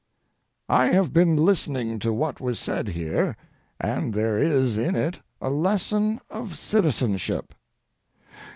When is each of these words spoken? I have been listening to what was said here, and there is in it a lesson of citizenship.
I 0.67 0.87
have 0.87 1.13
been 1.13 1.35
listening 1.35 1.99
to 1.99 2.11
what 2.11 2.41
was 2.41 2.57
said 2.57 2.87
here, 2.87 3.37
and 3.79 4.15
there 4.15 4.39
is 4.39 4.75
in 4.75 4.95
it 4.95 5.19
a 5.39 5.51
lesson 5.51 6.19
of 6.31 6.57
citizenship. 6.57 7.53